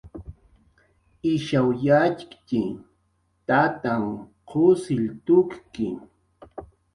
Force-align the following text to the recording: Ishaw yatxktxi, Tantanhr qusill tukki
Ishaw 1.33 1.67
yatxktxi, 1.83 2.61
Tantanhr 3.47 4.17
qusill 4.49 5.05
tukki 5.25 5.89